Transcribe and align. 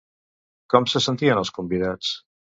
Com 0.75 0.87
se 0.93 1.03
sentien 1.09 1.43
els 1.43 1.53
convidats? 1.61 2.11